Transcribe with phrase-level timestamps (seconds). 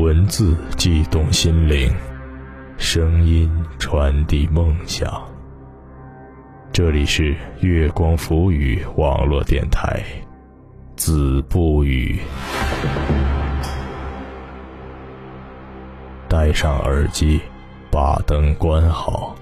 [0.00, 1.92] 文字悸动心灵，
[2.78, 5.22] 声音传递梦想。
[6.72, 10.02] 这里是月光浮语网络电台，
[10.96, 12.18] 子不语。
[16.26, 17.38] 戴上耳机，
[17.90, 19.36] 把灯关好，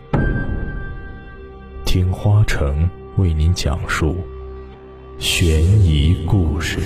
[1.85, 4.27] 听花城为您讲述
[5.21, 6.81] 悬疑故事。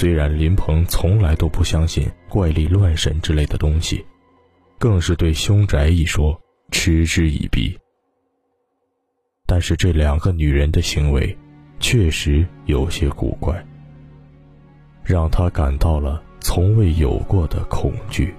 [0.00, 4.02] 虽然林鹏从来都不相信怪力乱神之类的东西，
[4.78, 6.40] 更是对凶宅一说
[6.70, 7.78] 嗤之以鼻，
[9.46, 11.36] 但是这两个女人的行为
[11.80, 13.62] 确实有些古怪，
[15.04, 18.34] 让他感到了从未有过的恐惧。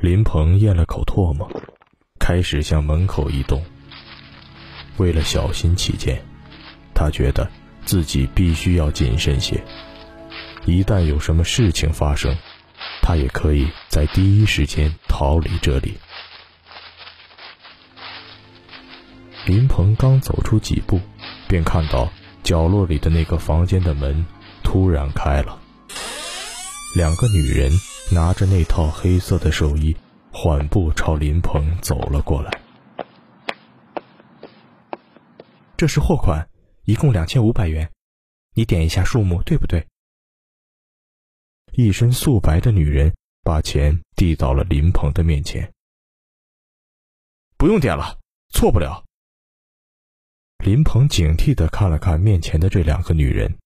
[0.00, 1.48] 林鹏咽了口唾沫，
[2.18, 3.62] 开始向门口移动。
[4.96, 6.20] 为了小心起见。
[6.94, 7.50] 他觉得
[7.84, 9.62] 自己必须要谨慎些，
[10.64, 12.36] 一旦有什么事情发生，
[13.00, 15.98] 他也可以在第一时间逃离这里。
[19.44, 21.00] 林鹏刚走出几步，
[21.48, 22.08] 便看到
[22.44, 24.24] 角落里的那个房间的门
[24.62, 25.58] 突然开了，
[26.94, 27.72] 两个女人
[28.12, 29.96] 拿着那套黑色的寿衣，
[30.30, 32.52] 缓步朝林鹏走了过来。
[35.76, 36.46] 这是货款。
[36.84, 37.90] 一共两千五百元，
[38.54, 39.86] 你点一下数目对不对？
[41.72, 45.72] 一身素白的女人把钱递到了林鹏的面前。
[47.56, 48.18] 不用点了，
[48.50, 49.04] 错不了。
[50.58, 53.56] 林鹏警惕的看了看面前的这两个女人，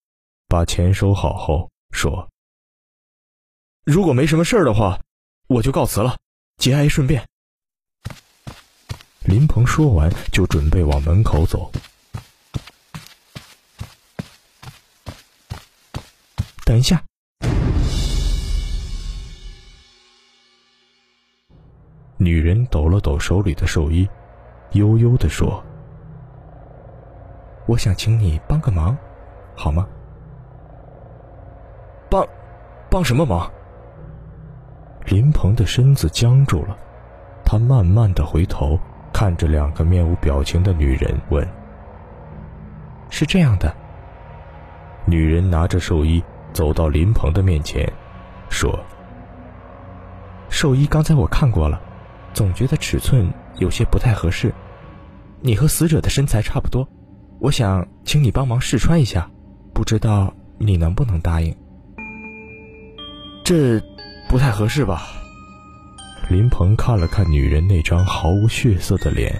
[0.46, 2.30] 把钱收好后说
[3.84, 5.00] ：“如果没什么事儿的话，
[5.46, 6.18] 我就告辞了，
[6.58, 7.26] 节哀顺变。”
[9.26, 11.72] 林鹏说完，就准备往门口走。
[16.66, 17.00] 等一下，
[22.16, 24.08] 女人抖了抖手里的寿衣，
[24.72, 25.62] 悠悠的说
[27.68, 28.98] ：“我想请你帮个忙，
[29.54, 29.86] 好吗？”
[32.10, 32.26] 帮，
[32.90, 33.48] 帮什么忙？
[35.04, 36.76] 林鹏的身子僵住了，
[37.44, 38.76] 他慢慢的回头
[39.12, 41.48] 看着两个面无表情的女人，问
[43.08, 43.72] ：“是这样的。”
[45.06, 46.20] 女人拿着寿衣。
[46.56, 47.86] 走到林鹏的面前，
[48.48, 48.82] 说
[50.48, 51.78] ：“寿衣刚才我看过了，
[52.32, 54.54] 总觉得尺寸有些不太合适。
[55.42, 56.88] 你和死者的身材差不多，
[57.40, 59.30] 我想请你帮忙试穿一下，
[59.74, 61.54] 不知道你能不能答应？”
[63.44, 63.78] 这
[64.26, 65.02] 不太合适吧？
[66.30, 69.38] 林鹏看了看女人那张毫无血色的脸，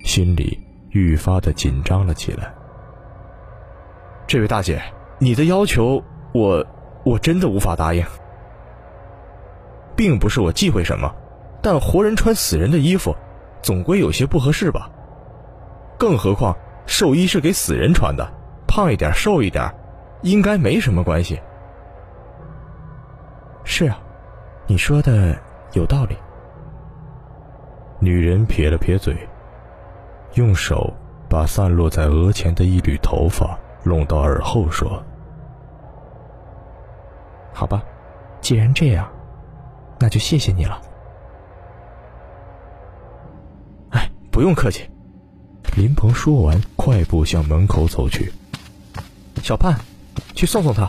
[0.00, 0.58] 心里
[0.90, 2.52] 愈发的紧张了起来。
[4.26, 4.82] 这位大姐，
[5.20, 6.02] 你的要求……
[6.38, 6.64] 我
[7.04, 8.04] 我真的无法答应，
[9.96, 11.12] 并不是我忌讳什么，
[11.60, 13.14] 但活人穿死人的衣服，
[13.60, 14.88] 总归有些不合适吧。
[15.98, 16.56] 更何况
[16.86, 18.24] 寿衣是给死人穿的，
[18.68, 19.68] 胖一点瘦一点，
[20.22, 21.40] 应该没什么关系。
[23.64, 23.98] 是啊，
[24.66, 25.36] 你说的
[25.72, 26.16] 有道理。
[27.98, 29.16] 女人撇了撇嘴，
[30.34, 30.94] 用手
[31.28, 35.02] 把散落在额前的一缕头发弄到耳后，说。
[37.58, 37.82] 好吧，
[38.40, 39.10] 既然这样，
[39.98, 40.80] 那就谢谢你了。
[43.90, 44.88] 哎，不用客气。
[45.76, 48.32] 林鹏说完，快步向门口走去。
[49.42, 49.76] 小盼，
[50.36, 50.88] 去送送他。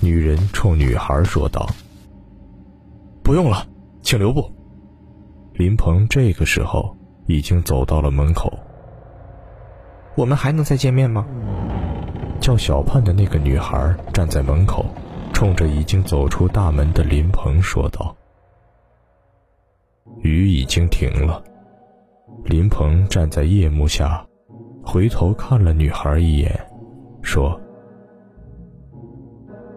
[0.00, 1.68] 女人冲女孩说道
[3.24, 3.66] ：“不用了，
[4.02, 4.48] 请留步。”
[5.54, 8.56] 林鹏这个时候已经走到了门口。
[10.14, 11.26] 我们还能再见面吗？
[12.40, 14.86] 叫小盼的那个女孩站在门口。
[15.36, 18.16] 冲着已经走出大门的林鹏说道
[20.24, 21.44] ：“雨已经停了。”
[22.46, 24.26] 林鹏站在夜幕下，
[24.82, 26.58] 回头看了女孩一眼，
[27.20, 27.60] 说：“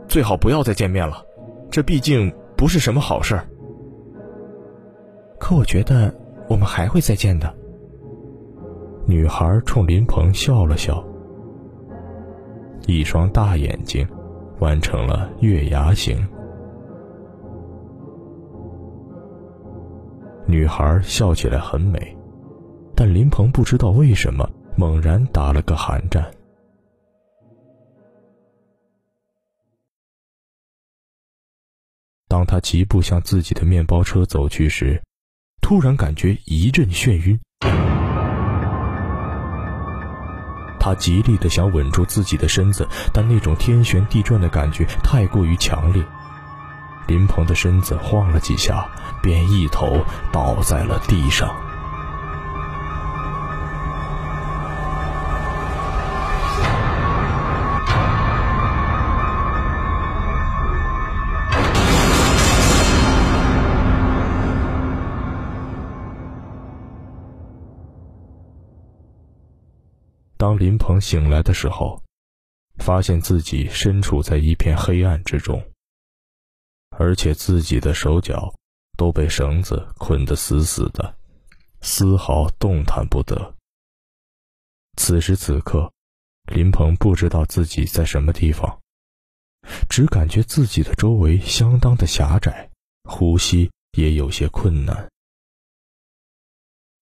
[0.08, 1.22] 最好不要再见面了，
[1.70, 3.38] 这毕竟不是什么好事。”
[5.38, 6.10] 可我觉得
[6.48, 7.54] 我们还会再见的。
[9.06, 11.04] 女孩冲林鹏笑了笑，
[12.88, 14.08] 一双大眼睛。
[14.60, 16.28] 完成了月牙形。
[20.50, 22.18] 女孩笑起来很美
[22.96, 26.26] 但林鹏不知道为什么猛然打了个寒颤
[32.28, 35.00] 当他疾步向自己的面包车走去时
[35.62, 37.40] 突然感觉一阵眩晕。
[40.80, 46.04] 他极力的想稳住自己的身子，但那种天旋地转的感觉太过于强烈。
[47.08, 48.88] 林鹏的身子晃了几下，
[49.22, 50.00] 便一头
[50.32, 51.69] 倒在了地上。
[70.40, 72.02] 当林鹏醒来的时候，
[72.78, 75.62] 发现自己身处在一片黑暗之中。
[76.92, 78.50] 而且自己的手脚
[78.98, 81.14] 都被绳子捆得死死的，
[81.82, 83.54] 丝毫动弹不得。
[84.96, 85.92] 此时此刻，
[86.46, 88.80] 林鹏不知道自己在什么地方，
[89.90, 92.70] 只感觉自己的周围相当的狭窄，
[93.04, 95.10] 呼吸也有些困难。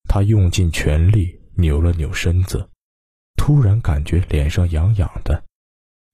[0.10, 2.68] 他用尽全力扭了扭身子，
[3.38, 5.42] 突然感觉脸上痒痒的。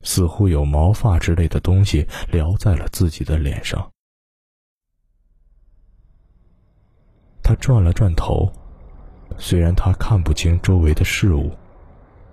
[0.05, 3.89] 似乎有毛发之类的东西撩在了自己的脸上。
[7.41, 8.51] 他转了转头，
[9.37, 11.49] 虽然他看不清周围的事物，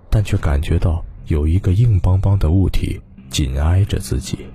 [0.09, 4.45] 但却感觉到有一个硬邦邦的物体紧挨着自己。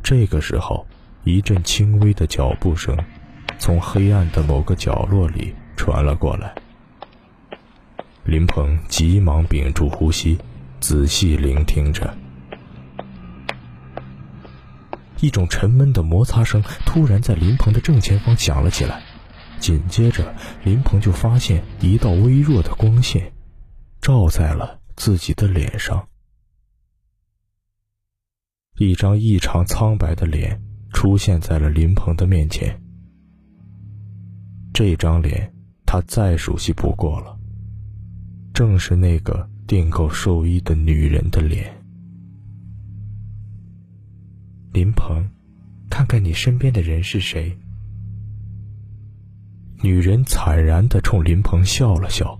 [0.00, 0.86] 这个时候，
[1.24, 2.96] 一阵轻微的脚步声
[3.58, 6.54] 从黑暗的某个角落里传了过来。
[8.30, 10.38] 林鹏急忙屏住呼吸。
[10.78, 12.16] 仔细聆听着，
[15.20, 19.02] 一种沉闷的摩擦声突然在林鹏的正前方响了起来，
[19.58, 20.32] 紧接着，
[20.62, 23.32] 林鹏就发现一道微弱的光线
[24.00, 26.06] 照在了自己的脸上，
[28.78, 30.62] 一张异常苍白的脸
[30.92, 32.80] 出现在了林鹏的面前。
[34.72, 35.52] 这张脸
[35.84, 37.36] 他再熟悉不过了，
[38.60, 39.48] 正是那个。
[39.66, 41.82] 订购寿衣的女人的脸，
[44.70, 45.30] 林鹏，
[45.88, 47.56] 看看你身边的人是谁？
[49.80, 52.38] 女人惨然的冲林鹏笑了笑。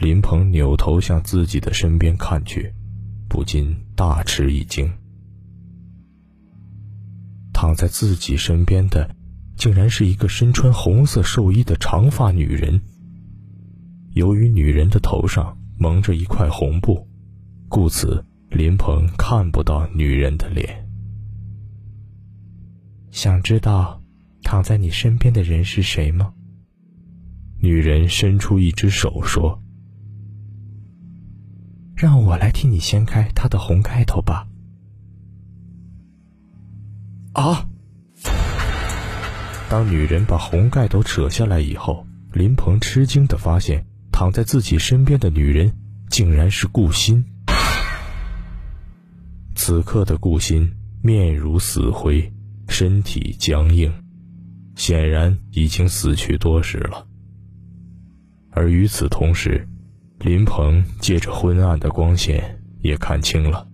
[0.00, 2.74] 林鹏扭头向自己的身边看去，
[3.30, 4.92] 不禁大吃一惊。
[7.54, 9.14] 躺在自己身边的，
[9.56, 12.82] 竟然是一个身穿红色寿衣的长发女人。
[14.14, 17.08] 由于女人的头上蒙着一块红布，
[17.66, 20.86] 故此林鹏看不到女人的脸。
[23.10, 24.02] 想知道
[24.42, 26.34] 躺在你身边的人是谁吗？
[27.58, 29.62] 女人伸出一只手说
[31.96, 34.46] ：“让我来替你掀开他的红盖头吧。”
[37.32, 37.66] 啊！
[39.70, 43.86] 当女人把红盖头扯下来以后，林鹏吃惊的发现。
[44.22, 45.74] 躺在自己身边的女人，
[46.08, 47.24] 竟然是顾欣。
[49.56, 50.72] 此刻的顾欣
[51.02, 52.32] 面如死灰，
[52.68, 53.92] 身体僵硬，
[54.76, 57.04] 显然已经死去多时了。
[58.52, 59.66] 而与此同时，
[60.20, 63.66] 林鹏借着昏暗的光线也看清了，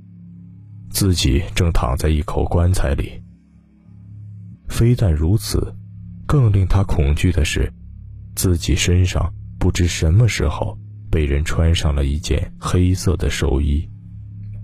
[0.89, 3.23] 自己正躺在一口棺材里。
[4.67, 5.77] 非但如此，
[6.27, 7.71] 更令他恐惧的是，
[8.35, 9.31] 自己身上。
[9.59, 10.79] 不知什么时候
[11.11, 13.89] 被人穿上了一件黑色的寿衣，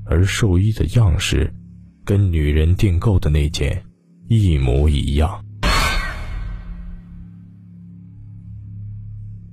[0.04, 1.52] 而寿衣的样式
[2.04, 3.84] 跟女人订购的那件
[4.28, 5.44] 一模一样。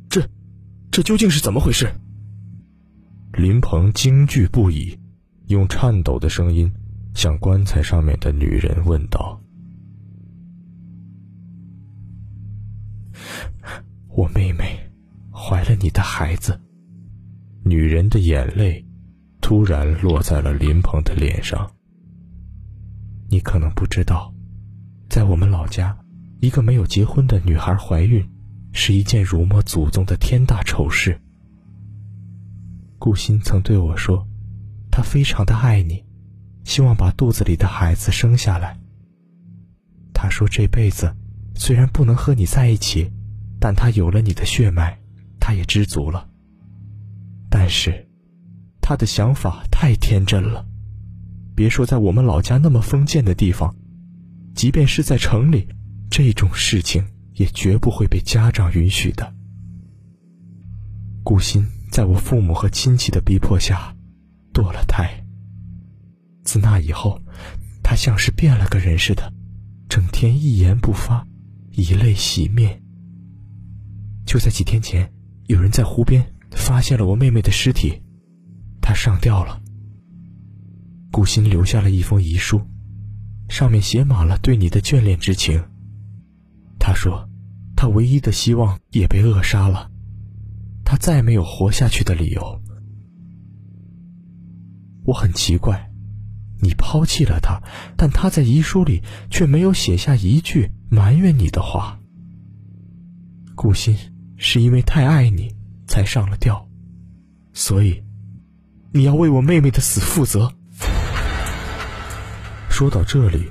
[0.09, 0.21] 这，
[0.91, 1.91] 这究竟是怎么回事？
[3.33, 4.99] 林鹏惊惧不已，
[5.47, 6.71] 用颤抖的声音
[7.15, 9.41] 向棺材上面的女人问道
[14.13, 14.77] ：“我妹妹。”
[15.43, 16.61] 怀了你的孩子。
[17.65, 18.85] 女人的眼泪
[19.41, 21.67] 突然落在了林鹏的脸上。
[23.27, 24.31] 你可能不知道，
[25.09, 25.97] 在我们老家，
[26.41, 28.23] 一个没有结婚的女孩怀孕，
[28.71, 31.19] 是一件辱没祖宗的天大丑事。
[32.99, 34.27] 顾欣曾对我说，
[34.91, 36.05] 她非常的爱你，
[36.63, 38.79] 希望把肚子里的孩子生下来。
[40.13, 41.11] 她说这辈子
[41.55, 43.11] 虽然不能和你在一起，
[43.59, 45.00] 但她有了你的血脉。
[45.41, 46.29] 他也知足了，
[47.49, 48.07] 但是，
[48.79, 50.65] 他的想法太天真了。
[51.55, 53.75] 别说在我们老家那么封建的地方，
[54.55, 55.67] 即便是在城里，
[56.09, 59.33] 这种事情也绝不会被家长允许的。
[61.23, 63.95] 顾欣在我父母和亲戚的逼迫下，
[64.53, 65.25] 堕了胎。
[66.43, 67.19] 自那以后，
[67.83, 69.33] 他他像是变了个人似的，
[69.89, 71.27] 整天一言不发，
[71.71, 72.81] 以泪洗面。
[74.25, 75.11] 就在几天前，
[75.51, 78.01] 有人在湖边发现了我妹妹的尸体，
[78.81, 79.61] 她上吊了。
[81.11, 82.61] 顾欣留下了一封遗书，
[83.49, 85.61] 上面写满了对你的眷恋之情。
[86.79, 87.27] 他说，
[87.75, 89.91] 他唯一的希望也被扼杀了，
[90.85, 92.61] 他再没有活下去的理由。
[95.03, 95.91] 我很奇怪，
[96.61, 97.61] 你抛弃了他，
[97.97, 101.99] 但他在遗书里却没有写下一句埋怨你的话。
[103.53, 103.97] 顾欣
[104.43, 105.53] 是因为太爱你
[105.85, 106.67] 才上了吊，
[107.53, 108.01] 所以
[108.91, 110.51] 你要为我妹妹的死负责。
[112.67, 113.45] 说到这里，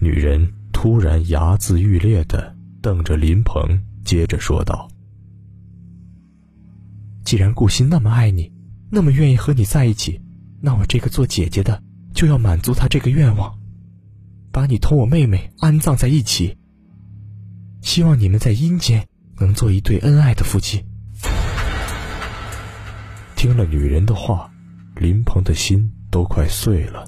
[0.00, 4.88] 女人突然睚眦欲裂的瞪着林鹏，接着说道
[7.22, 8.50] ：“既然顾欣那么爱你，
[8.90, 10.18] 那么愿意和你在一起，
[10.62, 11.82] 那我这个做姐姐的
[12.14, 13.58] 就要满足她这个愿望，
[14.50, 16.56] 把你同我妹妹安葬在一起。
[17.82, 19.06] 希望你们在阴间
[19.38, 20.84] 能做一对恩爱的夫妻。”
[23.36, 24.50] 听了女人的话，
[24.96, 27.04] 林鹏的心都快碎了。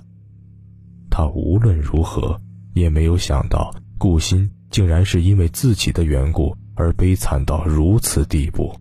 [1.10, 2.38] 他无论如何
[2.74, 8.78] 也没有想到，顾欣竟然是因为自己的缘故而悲惨到如此地步。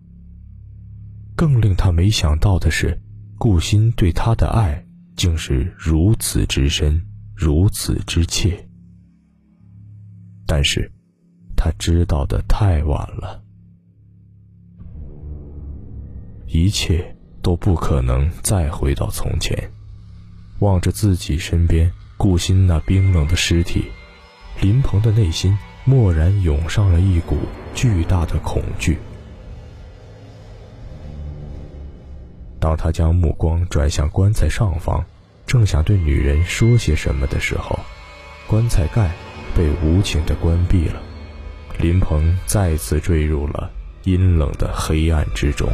[1.34, 3.00] 更令他没想到的是，
[3.38, 4.84] 顾欣对他的爱
[5.16, 7.02] 竟是如此之深，
[7.34, 8.68] 如此之切。
[10.46, 10.92] 但是，
[11.56, 13.42] 他知道的太晚了，
[16.46, 19.70] 一切都不可能再回到从前。
[20.60, 21.90] 望着自己身边。
[22.18, 23.84] 顾欣那冰冷的尸体，
[24.62, 27.36] 林鹏的内心蓦然涌上了一股
[27.74, 28.96] 巨大的恐惧。
[32.58, 35.04] 当他将目光转向棺材上方，
[35.46, 37.78] 正想对女人说些什么的时候，
[38.48, 39.10] 棺材盖
[39.54, 41.02] 被无情的关闭了，
[41.78, 43.70] 林鹏再次坠入了
[44.04, 45.68] 阴冷的黑暗之中。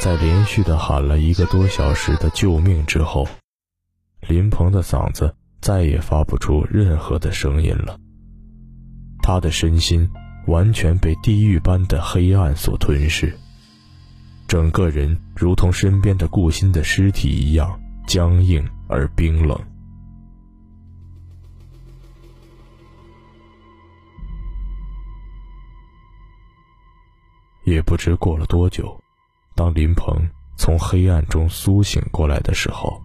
[0.00, 3.26] 在连续的喊了一个多小时的救命之后，
[4.28, 7.98] 林鹏的嗓子再也发不出任何的声音了。
[9.22, 10.08] 他的身心
[10.46, 13.36] 完全被地狱般的黑暗所吞噬，
[14.48, 19.58] 整个人如同身边的顾欣的尸体一样僵硬而冰冷。
[27.64, 28.96] 也不知过了多久。
[29.56, 30.14] 当林鹏
[30.56, 33.02] 从黑暗中苏醒过来的时候，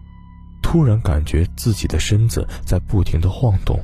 [0.62, 3.76] 突然感觉自己的身子在不停的晃动，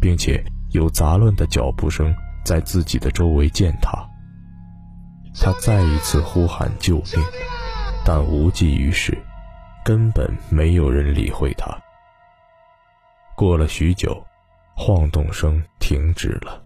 [0.00, 4.08] 并且有杂乱的脚步声在自己的周围践踏。
[5.34, 7.24] 他再一次呼喊救命，
[8.04, 9.16] 但无济于事，
[9.84, 11.76] 根本没有人理会他。
[13.36, 14.24] 过了许久，
[14.76, 16.62] 晃动声停止了。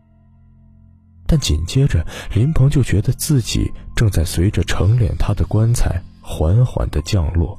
[1.27, 7.59] 但紧接着，林鹏就觉得自己正在随着成殓他的棺材缓缓的降落。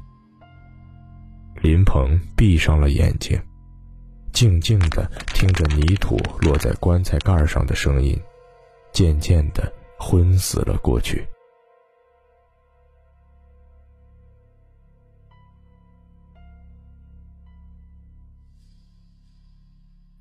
[1.62, 3.40] 林鹏闭上了眼睛，
[4.32, 8.18] 静静的听着泥土落在棺材盖上的声音，
[8.92, 11.24] 渐渐的昏死了过去。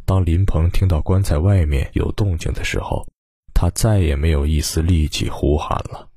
[0.05, 3.07] 当林鹏听到棺材外面有动静的时候，
[3.53, 6.09] 他再也没有一丝力气呼喊了，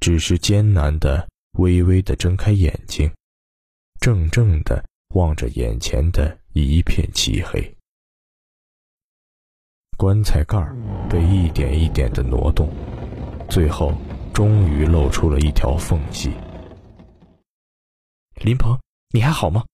[0.00, 1.28] 只是艰难的、
[1.58, 3.12] 微微的睁开眼睛，
[4.00, 4.82] 怔怔的
[5.14, 7.73] 望着眼前的一片漆黑。
[9.96, 10.58] 棺材盖
[11.08, 12.68] 被一点一点的挪动，
[13.48, 13.92] 最后
[14.32, 16.30] 终于露出了一条缝隙。
[18.42, 18.78] 林鹏，
[19.12, 19.64] 你还好吗？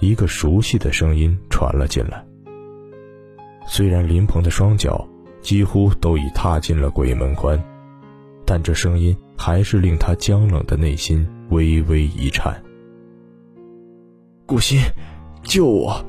[0.00, 2.24] 一个熟悉的声音传了进来。
[3.66, 5.08] 虽然林鹏的双脚。
[5.40, 7.62] 几乎都已踏进了鬼门关，
[8.44, 12.60] 但这声音还是令他僵冷的内心微微一颤。
[14.44, 14.80] 顾欣，
[15.44, 16.04] 救我！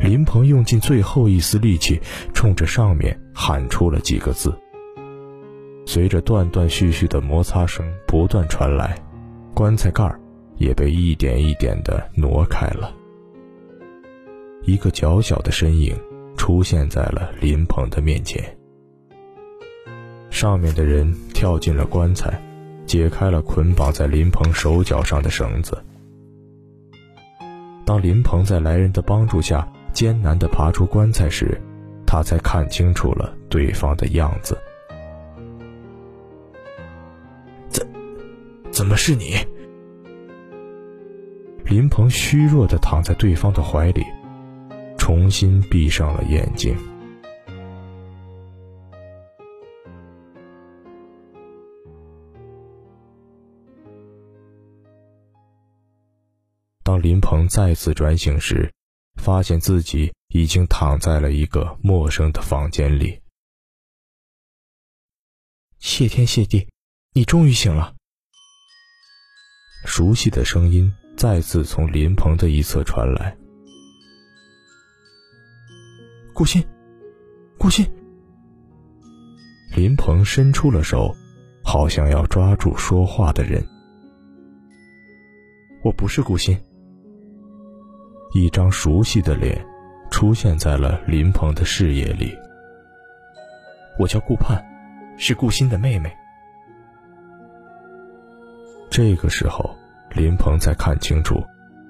[0.00, 2.00] 林鹏用尽最后一丝力气，
[2.34, 4.52] 冲着上面喊出了几个字。
[5.86, 8.96] 随着断断续续的摩擦声不断传来，
[9.54, 10.10] 棺材盖
[10.56, 12.92] 也被一点一点的挪开了。
[14.62, 15.94] 一个小小的身影。
[16.36, 18.42] 出现在了林鹏的面前。
[20.30, 22.42] 上面的人跳进了棺材，
[22.86, 25.76] 解开了捆绑在林鹏手脚上的绳子。
[27.84, 31.60] 当林鹏在来人的帮助下艰难地爬出棺材时，
[32.06, 34.58] 他才看清楚了对方的样子。
[37.68, 37.86] 怎，
[38.70, 39.36] 怎么是你？
[41.64, 44.04] 林鹏虚弱的躺在对方的怀里，
[44.98, 46.76] 重新闭上了眼睛。
[56.82, 58.68] 当林鹏再次转醒时，
[59.20, 63.20] 发现自己已经躺在了一个陌生的房间里。
[65.78, 66.66] 谢天谢地，
[67.12, 67.94] 你终于醒了！
[69.84, 73.36] 熟悉的声音再次从林鹏的一侧传来。
[76.34, 76.62] 顾欣，
[77.58, 77.86] 顾欣。
[79.76, 81.14] 林鹏伸出了手，
[81.62, 83.64] 好像要抓住说话的人。
[85.82, 86.58] 我不是顾欣。
[88.32, 89.64] 一张熟悉的脸
[90.10, 92.36] 出现在了林鹏的视野里。
[93.98, 94.62] 我叫顾盼，
[95.16, 96.10] 是顾欣的妹妹。
[98.90, 99.76] 这个时候，
[100.14, 101.42] 林鹏才看清楚，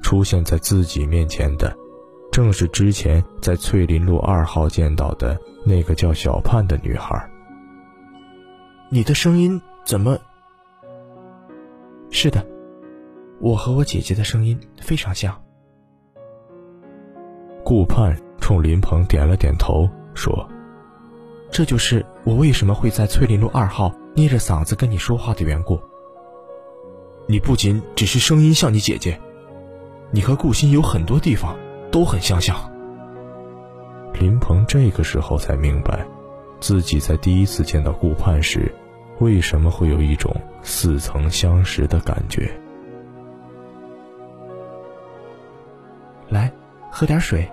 [0.03, 1.75] 出现在自己面前的，
[2.33, 7.29] 正是之前在翠林路二号见到的那个叫小盼的女孩。
[8.89, 10.19] 你的声音怎么？
[12.11, 12.45] 是的，
[13.41, 15.41] 我和我姐姐的声音非常像。
[17.71, 20.45] 顾盼冲林鹏点了点头，说
[21.53, 25.81] ：“这就是我为什么会在翠林路二号捏着嗓子跟你说话的缘故。
[27.29, 29.17] 你不仅只是声音像你姐姐，
[30.11, 31.57] 你和顾欣有很多地方
[31.93, 32.57] 都很相像。”
[34.19, 36.05] 林鹏这个时候才明白，
[36.59, 38.75] 自己在第一次见到顾盼时，
[39.21, 42.51] 为什么会有一种似曾相识的感觉。
[46.29, 46.53] 来，
[46.91, 47.49] 喝点水。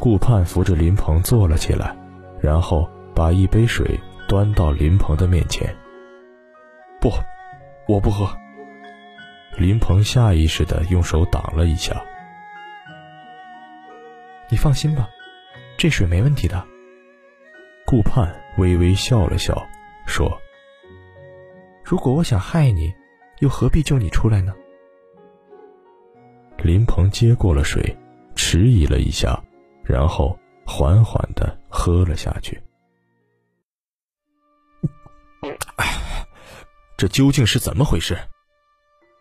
[0.00, 1.94] 顾盼扶着林鹏坐了起来，
[2.40, 5.76] 然后把一杯水端到林鹏的面前。
[6.98, 7.10] 不，
[7.86, 8.26] 我不喝。
[9.58, 12.02] 林鹏下意识的用手挡了一下。
[14.48, 15.06] 你放心吧，
[15.76, 16.64] 这水没问题的。
[17.84, 19.66] 顾盼微微笑了笑，
[20.06, 20.40] 说
[21.84, 22.90] ：“如果我想害你，
[23.40, 24.54] 又何必救你出来呢？”
[26.56, 27.94] 林鹏接过了水，
[28.34, 29.38] 迟疑了一下。
[29.90, 32.62] 然后缓缓的喝了下去。
[36.96, 38.16] 这究竟是怎么回事？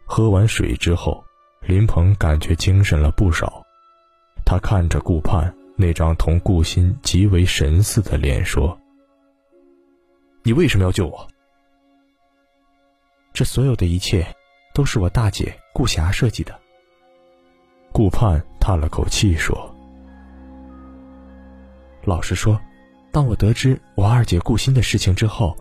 [0.06, 1.24] 喝完水之后，
[1.62, 3.64] 林鹏感觉精神了不少。
[4.46, 8.78] 他看着顾盼那张同顾欣极为神似的脸，说
[10.44, 11.28] ：“你为什么要救我？
[13.32, 14.28] 这所有的一切，
[14.74, 16.60] 都是我大姐顾霞设计的。”
[17.94, 19.69] 顾盼叹了口气说。
[22.06, 22.60] 老实说，
[23.12, 25.56] 当我得知我二姐顾欣的事情之后，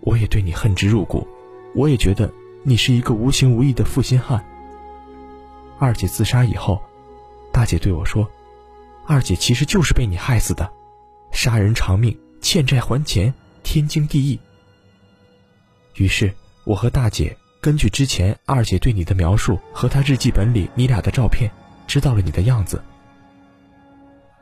[0.00, 1.26] 我也对你恨之入骨。
[1.74, 2.32] 我也觉得
[2.64, 4.42] 你是一个无情无义的负心汉。
[5.78, 6.80] 二姐自杀以后，
[7.52, 8.28] 大姐对我说
[9.06, 10.68] ：“二姐其实就是被你害死的，
[11.30, 14.40] 杀人偿命，欠债还钱，天经地义。”
[15.94, 21.48] 于是，我和大姐根据之前二姐对你的描述和她日记本里你俩的照片，
[21.86, 22.82] 知道了你的样子。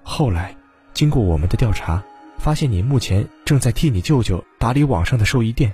[0.03, 0.56] 后来。
[0.97, 2.03] 经过我们的调查，
[2.39, 5.71] 发现你目前正在替你舅舅打理网上的寿衣店，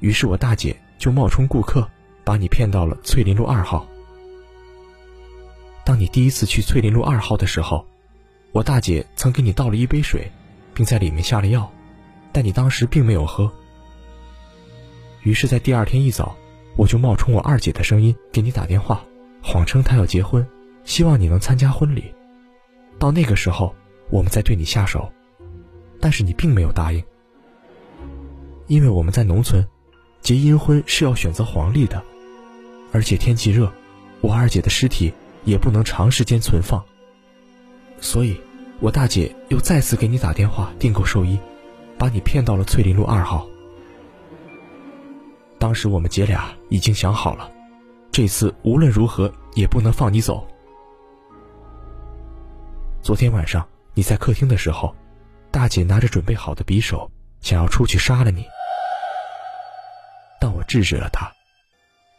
[0.00, 1.88] 于是我大姐就冒充顾客，
[2.22, 3.88] 把你骗到了翠林路二号。
[5.86, 7.86] 当你第一次去翠林路二号的时候，
[8.52, 10.30] 我大姐曾给你倒了一杯水，
[10.74, 11.72] 并在里面下了药，
[12.30, 13.50] 但你当时并没有喝。
[15.22, 16.36] 于是，在第二天一早，
[16.76, 19.02] 我就冒充我二姐的声音给你打电话，
[19.42, 20.46] 谎称她要结婚，
[20.84, 22.12] 希望你能参加婚礼。
[22.98, 23.74] 到那个时候。
[24.10, 25.12] 我们在对你下手，
[26.00, 27.02] 但是你并没有答应，
[28.68, 29.66] 因为我们在农村，
[30.20, 32.02] 结阴婚是要选择黄历的，
[32.92, 33.70] 而且天气热，
[34.20, 35.12] 我二姐的尸体
[35.44, 36.82] 也不能长时间存放，
[38.00, 38.40] 所以，
[38.80, 41.38] 我大姐又再次给你打电话订购寿衣，
[41.98, 43.46] 把你骗到了翠林路二号。
[45.58, 47.50] 当时我们姐俩已经想好了，
[48.12, 50.46] 这次无论如何也不能放你走。
[53.02, 53.66] 昨天晚上。
[53.96, 54.94] 你在客厅的时候，
[55.50, 58.44] 大姐拿着准备好的匕首，想要出去杀了你，
[60.38, 61.32] 但我制止了她，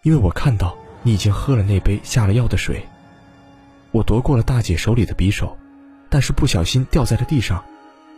[0.01, 2.83] 因为我看到你已经喝了那杯下了药的水。
[3.91, 5.55] 我夺过了大姐手里的匕首，
[6.09, 7.63] 但是不小心掉在了地上，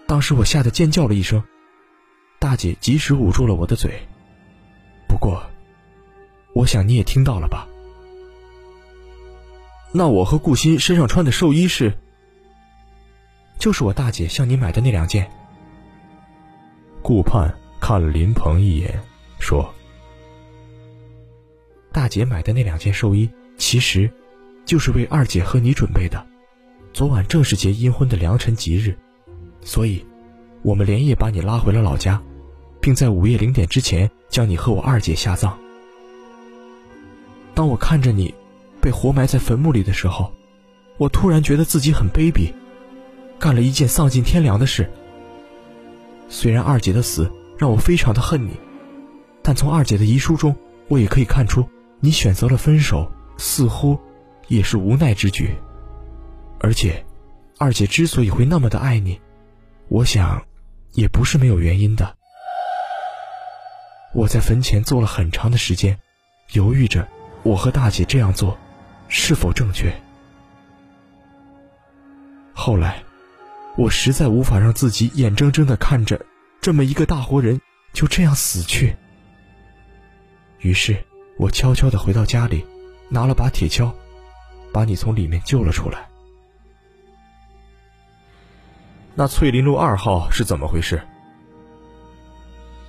[0.07, 1.43] 当时我吓得尖叫了一声，
[2.39, 3.91] 大姐及时捂住了我的嘴。
[5.05, 5.43] 不过，
[6.53, 7.67] 我想你也听到了吧？
[9.91, 11.93] 那我和顾欣身上穿的寿衣是？
[13.59, 15.29] 就是我大姐向你买的那两件。
[17.03, 18.99] 顾盼看了林鹏一眼，
[19.39, 19.71] 说
[21.91, 24.09] ：“大姐买的那两件寿衣，其实，
[24.65, 26.25] 就是为二姐和你准备的。
[26.93, 28.97] 昨晚正是结阴婚的良辰吉日，
[29.61, 30.03] 所以，
[30.61, 32.21] 我们连夜把你拉回了老家，
[32.81, 35.57] 并在午夜零点之前将你和我二姐下葬。
[37.53, 38.33] 当我看着你，
[38.81, 40.33] 被活埋在坟墓里的时候，
[40.97, 42.51] 我突然觉得自己很卑鄙，
[43.39, 44.91] 干了一件丧尽天良的事。”
[46.31, 48.51] 虽然二姐的死让我非常的恨你，
[49.41, 50.55] 但从二姐的遗书中，
[50.87, 51.67] 我也可以看出
[51.99, 53.97] 你选择了分手，似乎
[54.47, 55.55] 也是无奈之举。
[56.59, 57.03] 而且，
[57.57, 59.19] 二姐之所以会那么的爱你，
[59.87, 60.45] 我想，
[60.91, 62.15] 也不是没有原因的。
[64.13, 65.97] 我在坟前坐了很长的时间，
[66.51, 67.07] 犹豫着
[67.41, 68.55] 我和大姐这样做
[69.07, 69.91] 是否正确。
[72.53, 73.03] 后来。
[73.79, 76.25] 我实在无法让自己眼睁睁的看着
[76.59, 77.61] 这么一个大活人
[77.93, 78.93] 就这样死去。
[80.59, 80.97] 于是，
[81.37, 82.65] 我悄悄的回到家里，
[83.07, 83.89] 拿了把铁锹，
[84.73, 86.09] 把你从里面救了出来。
[89.15, 91.01] 那翠林路二号是怎么回事？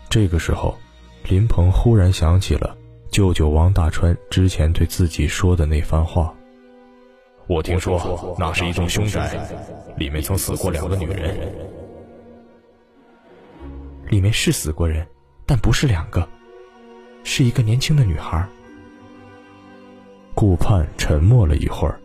[0.09, 0.77] 这个时候，
[1.23, 2.77] 林鹏忽然想起了
[3.13, 6.35] 舅舅王大川之前对自己说的那番话。
[7.51, 9.37] 我听说那是一栋凶宅，
[9.97, 11.37] 里面曾死过两个女人。
[14.07, 15.05] 里面是死过人，
[15.47, 16.29] 但不是两个，
[17.25, 18.49] 是一个年轻的女孩。
[20.33, 21.99] 顾盼沉默了一会儿，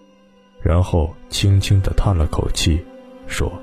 [0.63, 2.83] 然后轻轻的叹了口气，
[3.27, 3.53] 说：“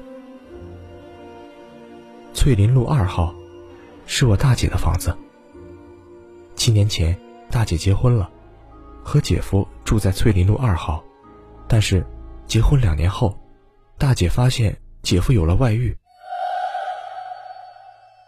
[2.32, 3.34] 翠林路二号，
[4.06, 5.12] 是我大姐的房子。
[6.54, 7.18] 七年前，
[7.50, 8.30] 大姐结婚了，
[9.02, 11.02] 和姐夫住在翠林路二号。”
[11.72, 12.04] 但是，
[12.46, 13.34] 结婚两年后，
[13.96, 15.96] 大姐发现姐夫有了外遇。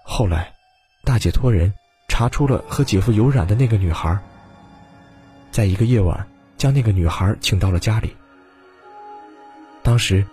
[0.02, 0.50] 后来，
[1.04, 1.70] 大姐托人
[2.08, 4.18] 查出了和姐夫有染的那个女孩。
[5.50, 6.26] 在一个夜晚，
[6.56, 8.16] 将那个女孩请到了家里。
[9.82, 10.24] 当时，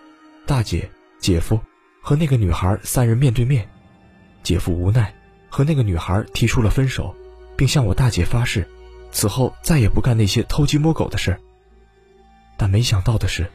[0.48, 1.60] 大姐、姐夫
[2.02, 3.68] 和那个女孩三人面对面，
[4.42, 5.14] 姐夫无奈，
[5.50, 7.14] 和那个女孩提出了分手，
[7.58, 8.66] 并向我大姐发誓，
[9.12, 11.38] 此后再也不干那些偷鸡摸狗的事。
[12.62, 13.50] 但没想到的是，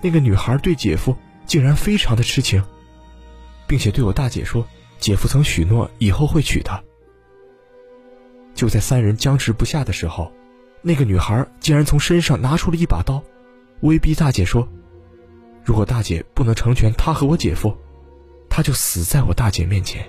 [0.00, 2.60] 那个女孩对姐夫竟然非常的痴情，
[3.68, 4.66] 并且对我大姐说，
[4.98, 6.82] 姐夫曾许诺以后会娶她。
[8.56, 10.32] 就在三人僵持不下的时候，
[10.82, 13.22] 那个女孩竟然从身上拿出了一把刀，
[13.82, 14.68] 威逼大姐说，
[15.62, 17.72] 如果大姐不能成全他和我姐夫，
[18.50, 20.04] 她就死在我大姐面前。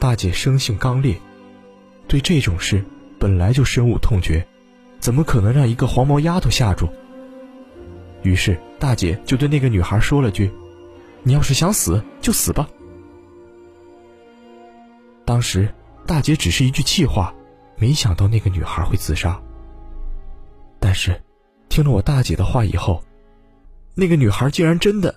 [0.00, 1.16] 大姐生性刚烈，
[2.08, 2.84] 对这种事
[3.20, 4.44] 本来就深恶痛绝。
[4.98, 6.88] 怎么可能让一个黄毛丫头吓住？
[8.22, 10.52] 于是大姐就对那个女孩说了句
[11.22, 12.68] ：“你要是想死就死吧。”
[15.24, 15.72] 当时
[16.06, 17.32] 大姐只是一句气话，
[17.76, 19.40] 没想到那个女孩会自杀。
[20.80, 21.20] 但是，
[21.68, 23.02] 听了我大姐的话以后，
[23.94, 25.14] 那个女孩竟然真的……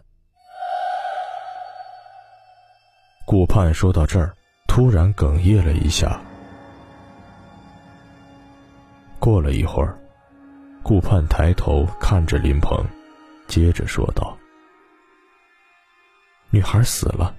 [3.26, 4.36] 顾盼说到这儿，
[4.68, 6.22] 突然哽咽了一下。
[9.22, 9.96] 过了一会儿，
[10.82, 12.84] 顾盼抬头看着林鹏，
[13.48, 14.36] 接着说道
[16.50, 17.36] ：“女孩死了，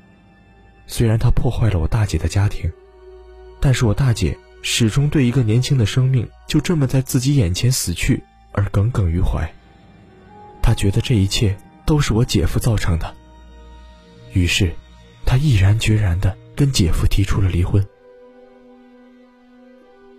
[0.87, 2.73] 虽然她破坏了我大姐的家庭，
[3.61, 9.53] 但是我大姐始终对一个年轻的生命就这么在自己眼前死去而耿耿于怀。
[10.63, 13.13] 她觉得这一切都是我姐夫造成的，
[14.35, 14.73] 于是，
[15.27, 17.85] 她毅然决然的跟姐夫提出了离婚。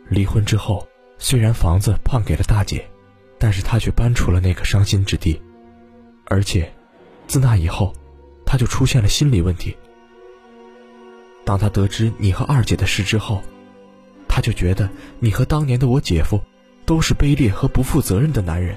[0.10, 0.86] 离婚之后。”
[1.23, 2.86] 虽然房子判给了大姐，
[3.39, 5.41] 但是她却搬出了那个伤心之地，
[6.25, 6.69] 而且，
[7.27, 7.93] 自那以后，
[8.45, 9.73] 她就出现了心理问题。
[11.45, 13.41] 当她得知你和二姐的事之后，
[14.27, 16.41] 她就觉得你和当年的我姐夫，
[16.86, 18.75] 都是卑劣和不负责任的男人。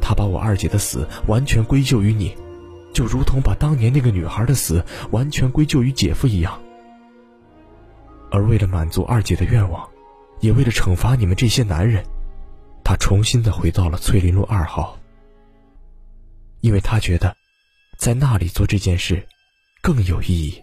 [0.00, 2.36] 她把我二姐的死完全归咎于你，
[2.92, 6.60] 就如同把当年那个女孩的死完全归咎于姐夫一样。
[8.28, 9.88] 而为了满足二姐的愿望。
[10.42, 12.04] 也为了惩罚你们这些男人，
[12.82, 14.98] 他重新的回到了翠林路二号，
[16.60, 17.36] 因为他觉得，
[17.96, 19.24] 在那里做这件事
[19.80, 20.60] 更有意义。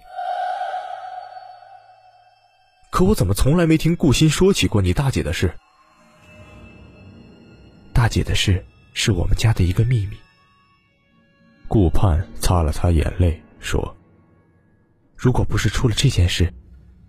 [2.92, 5.56] 可我怎么从来没听顾欣说起过你大姐的事？
[7.94, 10.18] 大姐的事是我们家的一个秘密。
[11.70, 13.96] 顾盼擦了擦眼泪说
[15.16, 16.54] ：“如果不是出了这件事，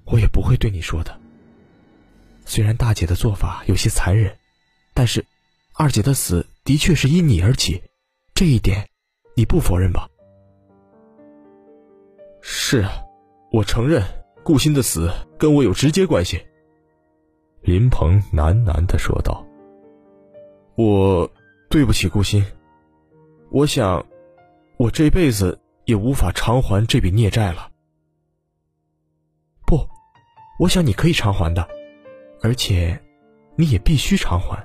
[0.05, 1.19] 我也不会对你说的。”
[2.51, 4.37] 虽然大姐的做法有些残忍，
[4.93, 5.25] 但是
[5.73, 7.81] 二姐的死的确是因你而起，
[8.35, 8.89] 这一点
[9.37, 10.09] 你不否认吧？
[12.43, 12.91] 是啊，
[13.53, 14.03] 我承认
[14.43, 16.45] 顾欣的死跟我有直接关系。
[17.61, 19.47] 林鹏喃喃的说道
[20.75, 21.31] ：“我
[21.69, 22.45] 对不起顾欣，
[23.53, 24.05] 我想，
[24.77, 27.71] 我这辈子也无法偿还这笔孽债了。
[29.65, 29.89] 不，
[30.59, 31.69] 我想你可以偿还的，
[32.43, 32.99] 而且，
[33.57, 34.59] 你也必须偿还。”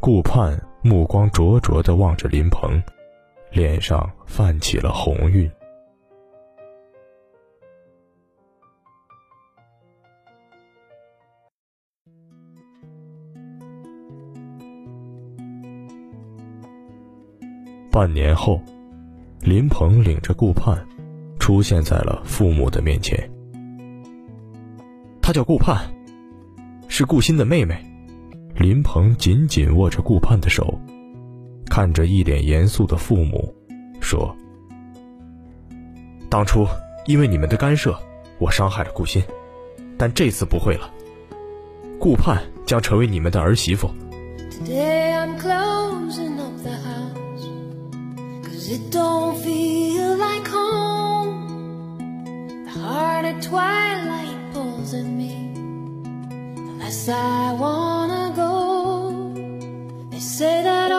[0.00, 2.82] 顾盼目光灼灼的望着林鹏，
[3.50, 5.50] 脸上泛起了红晕。
[17.90, 18.60] 半年后，
[19.40, 20.76] 林鹏领着顾盼
[21.38, 23.33] 出现在了父母的面前。
[25.26, 25.90] 她叫顾盼，
[26.86, 27.82] 是顾欣的妹妹。
[28.56, 30.78] 林鹏紧紧握着顾盼的手，
[31.70, 33.54] 看着一脸严肃的父母，
[34.02, 34.36] 说
[36.28, 36.66] ：“当初
[37.06, 37.98] 因为你们的干涉，
[38.38, 39.24] 我伤害了顾欣，
[39.96, 40.90] 但这次不会了。
[41.98, 43.88] 顾盼将成为你们的儿媳妇。”
[54.84, 55.52] Pulls at me,
[56.56, 59.32] the less I wanna go.
[60.10, 60.92] They say that